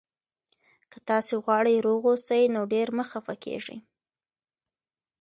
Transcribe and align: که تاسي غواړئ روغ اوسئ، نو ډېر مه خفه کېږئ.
که 0.91 0.97
تاسي 1.07 1.35
غواړئ 1.45 1.75
روغ 1.85 2.01
اوسئ، 2.11 2.43
نو 2.55 2.61
ډېر 2.73 2.87
مه 2.97 3.05
خفه 3.09 3.35
کېږئ. 3.43 3.77